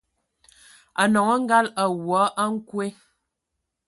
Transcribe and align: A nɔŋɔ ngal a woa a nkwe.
A 1.01 1.03
nɔŋɔ 1.13 1.35
ngal 1.43 1.67
a 1.83 1.85
woa 2.05 2.23
a 2.41 2.45
nkwe. 2.53 2.85